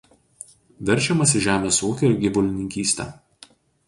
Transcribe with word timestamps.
Verčiamasi 0.89 1.41
žemės 1.47 1.79
ūkiu 1.89 2.07
ir 2.07 2.15
gyvulininkyste. 2.23 3.07